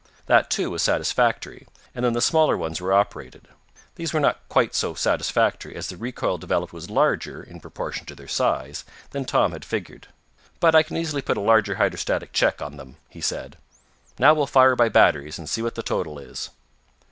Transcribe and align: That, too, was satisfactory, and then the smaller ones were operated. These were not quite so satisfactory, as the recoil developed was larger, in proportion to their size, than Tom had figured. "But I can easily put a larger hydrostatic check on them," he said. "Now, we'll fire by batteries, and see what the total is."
That, 0.25 0.49
too, 0.49 0.71
was 0.71 0.81
satisfactory, 0.81 1.67
and 1.93 2.03
then 2.03 2.13
the 2.13 2.23
smaller 2.23 2.57
ones 2.57 2.81
were 2.81 2.91
operated. 2.91 3.47
These 3.97 4.13
were 4.13 4.19
not 4.19 4.39
quite 4.49 4.73
so 4.73 4.95
satisfactory, 4.95 5.75
as 5.75 5.89
the 5.89 5.95
recoil 5.95 6.39
developed 6.39 6.73
was 6.73 6.89
larger, 6.89 7.43
in 7.43 7.59
proportion 7.59 8.07
to 8.07 8.15
their 8.15 8.27
size, 8.27 8.83
than 9.11 9.25
Tom 9.25 9.51
had 9.51 9.63
figured. 9.63 10.07
"But 10.59 10.73
I 10.73 10.81
can 10.81 10.97
easily 10.97 11.21
put 11.21 11.37
a 11.37 11.39
larger 11.39 11.75
hydrostatic 11.75 12.33
check 12.33 12.63
on 12.63 12.77
them," 12.77 12.95
he 13.09 13.21
said. 13.21 13.59
"Now, 14.17 14.33
we'll 14.33 14.47
fire 14.47 14.75
by 14.75 14.89
batteries, 14.89 15.37
and 15.37 15.47
see 15.47 15.61
what 15.61 15.75
the 15.75 15.83
total 15.83 16.17
is." 16.17 16.49